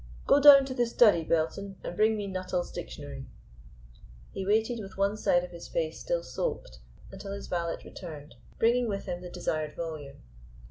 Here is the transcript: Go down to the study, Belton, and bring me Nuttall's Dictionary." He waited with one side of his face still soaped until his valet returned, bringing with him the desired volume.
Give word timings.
Go 0.25 0.41
down 0.41 0.65
to 0.65 0.73
the 0.73 0.87
study, 0.87 1.23
Belton, 1.23 1.75
and 1.83 1.95
bring 1.95 2.17
me 2.17 2.25
Nuttall's 2.25 2.71
Dictionary." 2.71 3.27
He 4.31 4.47
waited 4.47 4.79
with 4.79 4.97
one 4.97 5.15
side 5.15 5.43
of 5.43 5.51
his 5.51 5.67
face 5.67 5.99
still 5.99 6.23
soaped 6.23 6.79
until 7.11 7.33
his 7.33 7.45
valet 7.45 7.77
returned, 7.85 8.33
bringing 8.57 8.87
with 8.87 9.05
him 9.05 9.21
the 9.21 9.29
desired 9.29 9.75
volume. 9.75 10.23